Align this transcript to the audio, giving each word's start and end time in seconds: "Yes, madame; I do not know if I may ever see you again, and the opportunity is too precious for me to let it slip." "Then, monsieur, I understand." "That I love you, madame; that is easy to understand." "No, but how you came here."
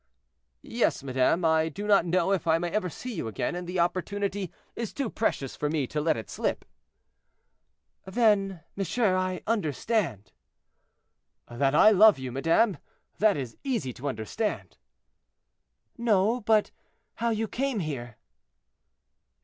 "Yes, 0.63 1.03
madame; 1.03 1.45
I 1.45 1.69
do 1.69 1.85
not 1.85 2.07
know 2.07 2.31
if 2.31 2.47
I 2.47 2.57
may 2.57 2.71
ever 2.71 2.89
see 2.89 3.13
you 3.13 3.27
again, 3.27 3.53
and 3.53 3.67
the 3.67 3.77
opportunity 3.79 4.51
is 4.75 4.93
too 4.93 5.11
precious 5.11 5.55
for 5.55 5.69
me 5.69 5.85
to 5.85 6.01
let 6.01 6.17
it 6.17 6.27
slip." 6.27 6.65
"Then, 8.07 8.61
monsieur, 8.75 9.15
I 9.15 9.43
understand." 9.45 10.31
"That 11.47 11.75
I 11.75 11.91
love 11.91 12.17
you, 12.17 12.31
madame; 12.31 12.77
that 13.19 13.37
is 13.37 13.57
easy 13.63 13.93
to 13.93 14.09
understand." 14.09 14.75
"No, 15.99 16.39
but 16.41 16.71
how 17.17 17.29
you 17.29 17.47
came 17.47 17.77
here." 17.77 18.17